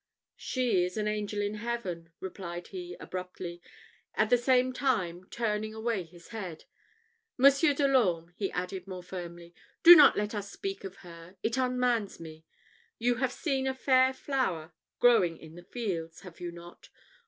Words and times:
"She 0.37 0.83
is 0.83 0.97
an 0.97 1.07
angel 1.07 1.43
in 1.43 1.53
heaven!" 1.53 2.09
replied 2.19 2.69
he, 2.69 2.95
abruptly, 2.99 3.61
at 4.15 4.31
the 4.31 4.37
same 4.39 4.73
time 4.73 5.27
turning 5.29 5.75
away 5.75 6.01
his 6.05 6.29
head. 6.29 6.65
"Monsieur 7.37 7.75
de 7.75 7.87
l'Orme," 7.87 8.33
he 8.35 8.51
added, 8.51 8.87
more 8.87 9.03
firmly, 9.03 9.53
"do 9.83 9.95
not 9.95 10.17
let 10.17 10.33
us 10.33 10.49
speak 10.51 10.83
of 10.83 10.95
her 11.05 11.35
it 11.43 11.55
unmans 11.55 12.19
me. 12.19 12.45
You 12.97 13.17
have 13.17 13.31
seen 13.31 13.67
a 13.67 13.75
fair 13.75 14.11
flower 14.11 14.73
growing 14.99 15.37
in 15.37 15.53
the 15.53 15.61
fields, 15.61 16.21
have 16.21 16.39
you 16.39 16.51
not? 16.51 16.89